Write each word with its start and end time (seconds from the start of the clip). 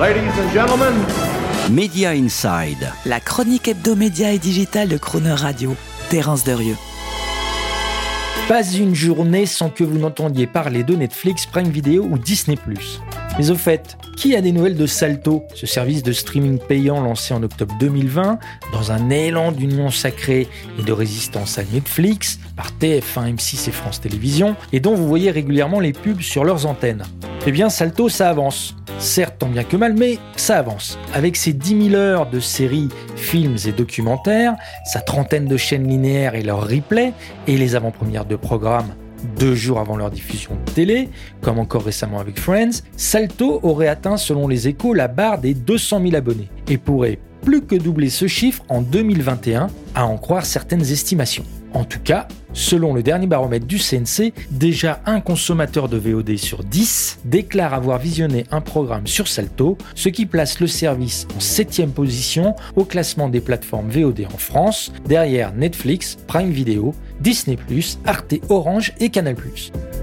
Ladies 0.00 0.30
and 0.38 0.52
gentlemen, 0.52 0.94
Media 1.72 2.10
Inside. 2.10 2.92
La 3.04 3.18
chronique 3.18 3.66
hebdomédia 3.66 4.32
et 4.32 4.38
digitale 4.38 4.86
de 4.86 4.96
Crooner 4.96 5.32
Radio. 5.32 5.74
Terence 6.08 6.44
Derieux. 6.44 6.76
Pas 8.46 8.62
une 8.62 8.94
journée 8.94 9.44
sans 9.44 9.70
que 9.70 9.82
vous 9.82 9.98
n'entendiez 9.98 10.46
parler 10.46 10.84
de 10.84 10.94
Netflix, 10.94 11.46
Prime 11.46 11.70
Video 11.70 12.04
ou 12.04 12.16
Disney+. 12.16 12.56
Mais 13.38 13.50
au 13.50 13.54
fait, 13.54 13.96
qui 14.16 14.34
a 14.34 14.40
des 14.40 14.50
nouvelles 14.50 14.76
de 14.76 14.86
Salto, 14.86 15.44
ce 15.54 15.64
service 15.64 16.02
de 16.02 16.10
streaming 16.10 16.58
payant 16.58 17.00
lancé 17.00 17.32
en 17.32 17.42
octobre 17.44 17.72
2020 17.78 18.40
dans 18.72 18.90
un 18.90 19.10
élan 19.10 19.52
d'union 19.52 19.90
sacrée 19.90 20.48
et 20.76 20.82
de 20.82 20.92
résistance 20.92 21.56
à 21.56 21.62
Netflix 21.72 22.40
par 22.56 22.72
TF1, 22.80 23.36
M6 23.36 23.68
et 23.68 23.72
France 23.72 24.00
Télévisions 24.00 24.56
et 24.72 24.80
dont 24.80 24.96
vous 24.96 25.06
voyez 25.06 25.30
régulièrement 25.30 25.78
les 25.78 25.92
pubs 25.92 26.20
sur 26.20 26.44
leurs 26.44 26.66
antennes? 26.66 27.04
Eh 27.46 27.52
bien, 27.52 27.70
Salto, 27.70 28.08
ça 28.08 28.28
avance. 28.28 28.74
Certes, 28.98 29.36
tant 29.38 29.46
bien 29.46 29.62
que 29.62 29.76
mal, 29.76 29.94
mais 29.94 30.18
ça 30.34 30.58
avance. 30.58 30.98
Avec 31.14 31.36
ses 31.36 31.52
10 31.52 31.90
000 31.90 31.94
heures 31.94 32.28
de 32.28 32.40
séries, 32.40 32.88
films 33.14 33.56
et 33.66 33.72
documentaires, 33.72 34.56
sa 34.84 35.00
trentaine 35.00 35.46
de 35.46 35.56
chaînes 35.56 35.86
linéaires 35.86 36.34
et 36.34 36.42
leurs 36.42 36.68
replays, 36.68 37.12
et 37.46 37.56
les 37.56 37.76
avant-premières 37.76 38.24
de 38.24 38.34
programmes 38.34 38.92
deux 39.38 39.54
jours 39.54 39.78
avant 39.78 39.96
leur 39.96 40.10
diffusion 40.10 40.52
de 40.66 40.72
télé, 40.72 41.08
comme 41.40 41.58
encore 41.58 41.84
récemment 41.84 42.20
avec 42.20 42.38
Friends, 42.38 42.82
Salto 42.96 43.60
aurait 43.62 43.88
atteint 43.88 44.16
selon 44.16 44.48
les 44.48 44.68
échos 44.68 44.94
la 44.94 45.08
barre 45.08 45.38
des 45.38 45.54
200 45.54 46.02
000 46.02 46.14
abonnés 46.16 46.48
et 46.68 46.78
pourrait 46.78 47.18
plus 47.42 47.62
que 47.62 47.76
doubler 47.76 48.10
ce 48.10 48.26
chiffre 48.26 48.64
en 48.68 48.82
2021, 48.82 49.68
à 49.94 50.06
en 50.06 50.18
croire 50.18 50.44
certaines 50.44 50.80
estimations. 50.80 51.44
En 51.74 51.84
tout 51.84 52.00
cas, 52.00 52.28
selon 52.52 52.94
le 52.94 53.02
dernier 53.02 53.26
baromètre 53.26 53.66
du 53.66 53.78
CNC, 53.78 54.32
déjà 54.50 55.00
un 55.06 55.20
consommateur 55.20 55.88
de 55.88 55.98
VOD 55.98 56.36
sur 56.36 56.64
10 56.64 57.20
déclare 57.24 57.74
avoir 57.74 57.98
visionné 57.98 58.44
un 58.50 58.60
programme 58.60 59.06
sur 59.06 59.28
Salto, 59.28 59.76
ce 59.94 60.08
qui 60.08 60.26
place 60.26 60.60
le 60.60 60.66
service 60.66 61.26
en 61.36 61.40
7 61.40 61.86
position 61.94 62.54
au 62.76 62.84
classement 62.84 63.28
des 63.28 63.40
plateformes 63.40 63.90
VOD 63.90 64.26
en 64.32 64.38
France, 64.38 64.92
derrière 65.06 65.52
Netflix, 65.54 66.16
Prime 66.26 66.50
Video, 66.50 66.94
Disney+, 67.20 67.58
Arte 68.04 68.34
Orange 68.48 68.94
et 69.00 69.10
Canal+. 69.10 69.36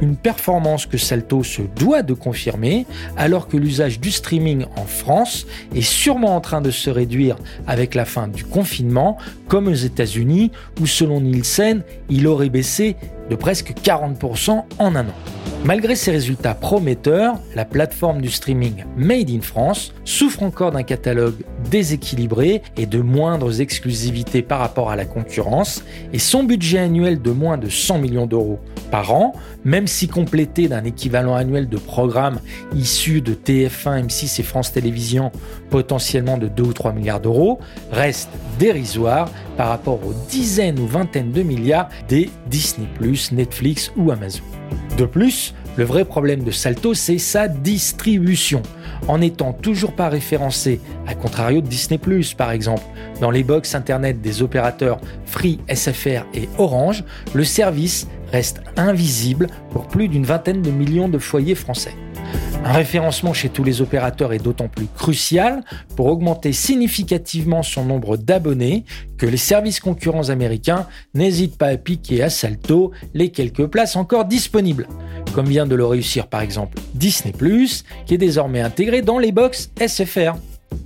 Une 0.01 0.15
performance 0.15 0.85
que 0.85 0.97
Salto 0.97 1.43
se 1.43 1.61
doit 1.61 2.01
de 2.01 2.13
confirmer, 2.13 2.85
alors 3.17 3.47
que 3.47 3.57
l'usage 3.57 3.99
du 3.99 4.11
streaming 4.11 4.65
en 4.75 4.85
France 4.85 5.45
est 5.73 5.81
sûrement 5.81 6.35
en 6.35 6.41
train 6.41 6.61
de 6.61 6.71
se 6.71 6.89
réduire 6.89 7.37
avec 7.67 7.95
la 7.95 8.05
fin 8.05 8.27
du 8.27 8.43
confinement, 8.43 9.17
comme 9.47 9.67
aux 9.67 9.73
États-Unis, 9.73 10.51
où 10.81 10.85
selon 10.85 11.21
Nielsen, 11.21 11.83
il 12.09 12.27
aurait 12.27 12.49
baissé 12.49 12.95
de 13.29 13.35
presque 13.35 13.73
40% 13.83 14.63
en 14.79 14.95
un 14.95 15.07
an. 15.07 15.34
Malgré 15.65 15.95
ces 15.95 16.11
résultats 16.11 16.53
prometteurs, 16.53 17.39
la 17.55 17.65
plateforme 17.65 18.21
du 18.21 18.29
streaming 18.29 18.83
Made 18.97 19.31
in 19.31 19.41
France 19.41 19.95
souffre 20.03 20.43
encore 20.43 20.69
d'un 20.69 20.83
catalogue 20.83 21.43
déséquilibré 21.71 22.61
et 22.77 22.85
de 22.85 22.99
moindres 22.99 23.61
exclusivités 23.61 24.43
par 24.43 24.59
rapport 24.59 24.91
à 24.91 24.95
la 24.95 25.05
concurrence, 25.05 25.83
et 26.13 26.19
son 26.19 26.43
budget 26.43 26.77
annuel 26.77 27.19
de 27.19 27.31
moins 27.31 27.57
de 27.57 27.67
100 27.67 27.97
millions 27.97 28.27
d'euros 28.27 28.59
par 28.91 29.11
an, 29.11 29.33
même 29.63 29.87
si 29.87 30.07
complété 30.07 30.67
d'un 30.67 30.83
équivalent 30.83 31.33
annuel 31.33 31.67
de 31.67 31.77
programmes 31.77 32.41
issus 32.75 33.21
de 33.21 33.33
TF1, 33.33 34.05
M6 34.05 34.39
et 34.39 34.43
France 34.43 34.71
Télévisions, 34.71 35.31
potentiellement 35.71 36.37
de 36.37 36.47
2 36.47 36.61
ou 36.61 36.73
3 36.73 36.93
milliards 36.93 37.21
d'euros, 37.21 37.57
reste 37.91 38.29
dérisoire 38.59 39.31
par 39.57 39.69
rapport 39.69 39.99
aux 40.05 40.13
dizaines 40.29 40.77
ou 40.77 40.85
vingtaines 40.85 41.31
de 41.31 41.41
milliards 41.41 41.89
des 42.07 42.29
Disney⁇ 42.51 42.87
Netflix 43.33 43.91
ou 43.97 44.11
Amazon. 44.11 44.43
De 44.97 45.05
plus, 45.05 45.53
le 45.75 45.83
vrai 45.83 46.05
problème 46.05 46.43
de 46.43 46.51
Salto, 46.51 46.93
c'est 46.93 47.17
sa 47.17 47.49
distribution. 47.49 48.61
En 49.09 49.17
n'étant 49.17 49.51
toujours 49.51 49.93
pas 49.93 50.07
référencé, 50.07 50.79
à 51.05 51.15
contrario 51.15 51.59
de 51.59 51.67
Disney⁇ 51.67 51.97
par 52.35 52.51
exemple, 52.51 52.83
dans 53.19 53.29
les 53.29 53.43
box 53.43 53.75
internet 53.75 54.21
des 54.21 54.41
opérateurs 54.41 54.99
Free, 55.25 55.59
SFR 55.73 56.25
et 56.33 56.47
Orange, 56.57 57.03
le 57.33 57.43
service 57.43 58.07
reste 58.31 58.61
invisible 58.77 59.47
pour 59.71 59.87
plus 59.87 60.07
d'une 60.07 60.25
vingtaine 60.25 60.61
de 60.61 60.71
millions 60.71 61.09
de 61.09 61.17
foyers 61.17 61.55
français. 61.55 61.93
Un 62.65 62.71
référencement 62.71 63.31
chez 63.31 63.49
tous 63.49 63.63
les 63.63 63.81
opérateurs 63.81 64.33
est 64.33 64.39
d'autant 64.39 64.67
plus 64.67 64.87
crucial 64.87 65.63
pour 65.95 66.07
augmenter 66.07 66.51
significativement 66.51 67.61
son 67.61 67.85
nombre 67.85 68.17
d'abonnés 68.17 68.85
que 69.19 69.27
les 69.27 69.37
services 69.37 69.79
concurrents 69.79 70.29
américains 70.29 70.87
n'hésitent 71.13 71.59
pas 71.59 71.67
à 71.67 71.77
piquer 71.77 72.23
à 72.23 72.31
Salto 72.31 72.91
les 73.13 73.29
quelques 73.29 73.67
places 73.67 73.95
encore 73.95 74.25
disponibles, 74.25 74.87
comme 75.35 75.45
vient 75.45 75.67
de 75.67 75.75
le 75.75 75.85
réussir 75.85 76.25
par 76.25 76.41
exemple 76.41 76.79
Disney⁇ 76.95 77.35
qui 78.07 78.15
est 78.15 78.17
désormais 78.17 78.61
intégré 78.61 79.03
dans 79.03 79.19
les 79.19 79.31
box 79.31 79.69
SFR. 79.79 80.33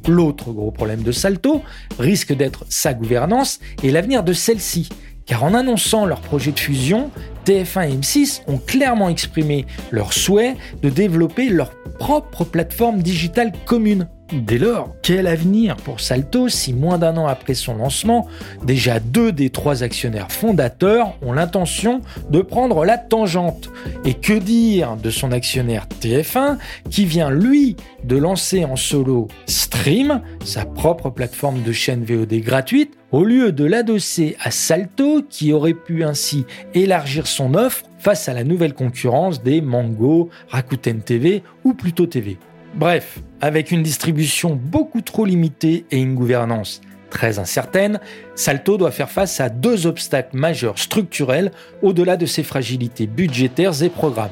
L'autre 0.05 0.51
gros 0.51 0.71
problème 0.71 1.03
de 1.03 1.13
Salto 1.13 1.61
risque 1.97 2.35
d'être 2.35 2.65
sa 2.67 2.93
gouvernance 2.93 3.61
et 3.83 3.91
l'avenir 3.91 4.23
de 4.23 4.33
celle-ci, 4.33 4.89
car 5.25 5.45
en 5.45 5.53
annonçant 5.53 6.05
leur 6.05 6.19
projet 6.19 6.51
de 6.51 6.59
fusion, 6.59 7.09
TF1 7.49 7.89
et 7.89 7.95
M6 7.95 8.41
ont 8.45 8.59
clairement 8.59 9.09
exprimé 9.09 9.65
leur 9.89 10.13
souhait 10.13 10.55
de 10.83 10.89
développer 10.89 11.49
leur 11.49 11.71
propre 11.97 12.43
plateforme 12.43 13.01
digitale 13.01 13.51
commune. 13.65 14.07
Dès 14.31 14.59
lors, 14.59 14.93
quel 15.01 15.25
avenir 15.25 15.75
pour 15.77 15.99
Salto 15.99 16.47
si 16.49 16.73
moins 16.73 16.99
d'un 16.99 17.17
an 17.17 17.25
après 17.25 17.55
son 17.55 17.77
lancement, 17.77 18.27
déjà 18.63 18.99
deux 18.99 19.31
des 19.31 19.49
trois 19.49 19.81
actionnaires 19.81 20.31
fondateurs 20.31 21.15
ont 21.23 21.33
l'intention 21.33 22.01
de 22.29 22.41
prendre 22.41 22.85
la 22.85 22.99
tangente? 22.99 23.71
Et 24.05 24.13
que 24.13 24.33
dire 24.33 24.95
de 24.97 25.09
son 25.09 25.31
actionnaire 25.31 25.87
TF1 25.99 26.57
qui 26.91 27.05
vient 27.05 27.31
lui 27.31 27.75
de 28.03 28.17
lancer 28.17 28.63
en 28.63 28.75
solo 28.75 29.27
Stream, 29.47 30.21
sa 30.45 30.65
propre 30.65 31.09
plateforme 31.09 31.63
de 31.63 31.71
chaîne 31.71 32.03
VOD 32.03 32.35
gratuite, 32.41 32.98
au 33.11 33.23
lieu 33.23 33.51
de 33.51 33.65
l'adosser 33.65 34.35
à 34.41 34.51
Salto 34.51 35.23
qui 35.27 35.51
aurait 35.51 35.73
pu 35.73 36.03
ainsi 36.03 36.45
élargir 36.73 37.27
son 37.27 37.53
offre 37.53 37.85
face 37.97 38.29
à 38.29 38.33
la 38.33 38.43
nouvelle 38.43 38.73
concurrence 38.73 39.43
des 39.43 39.61
Mango, 39.61 40.29
Rakuten 40.49 41.01
TV 41.01 41.43
ou 41.63 41.73
Pluto 41.73 42.05
TV. 42.05 42.37
Bref, 42.75 43.19
avec 43.41 43.71
une 43.71 43.83
distribution 43.83 44.55
beaucoup 44.55 45.01
trop 45.01 45.25
limitée 45.25 45.85
et 45.91 45.97
une 45.97 46.15
gouvernance 46.15 46.81
très 47.09 47.39
incertaine, 47.39 47.99
Salto 48.35 48.77
doit 48.77 48.91
faire 48.91 49.09
face 49.09 49.39
à 49.39 49.49
deux 49.49 49.87
obstacles 49.87 50.37
majeurs 50.37 50.77
structurels 50.77 51.51
au-delà 51.81 52.15
de 52.15 52.27
ses 52.27 52.43
fragilités 52.43 53.07
budgétaires 53.07 53.81
et 53.81 53.89
programmes. 53.89 54.29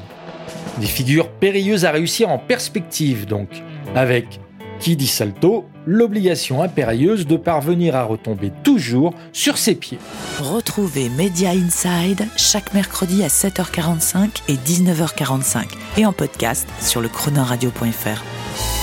Des 0.78 0.86
figures 0.86 1.28
périlleuses 1.28 1.84
à 1.84 1.90
réussir 1.90 2.28
en 2.28 2.38
perspective 2.38 3.26
donc, 3.26 3.48
avec, 3.96 4.40
qui 4.78 4.96
dit 4.96 5.06
Salto, 5.06 5.66
l'obligation 5.86 6.62
impérieuse 6.62 7.26
de 7.26 7.36
parvenir 7.36 7.96
à 7.96 8.04
retomber 8.04 8.52
toujours 8.62 9.14
sur 9.32 9.58
ses 9.58 9.74
pieds. 9.74 9.98
Retrouvez 10.40 11.08
Media 11.08 11.50
Inside 11.50 12.26
chaque 12.36 12.74
mercredi 12.74 13.22
à 13.22 13.28
7h45 13.28 14.42
et 14.48 14.54
19h45 14.54 15.64
et 15.96 16.06
en 16.06 16.12
podcast 16.12 16.68
sur 16.80 17.00
le 17.00 17.08
chronoradio.fr. 17.08 18.77